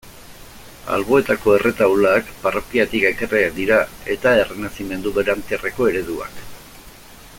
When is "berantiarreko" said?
5.19-5.91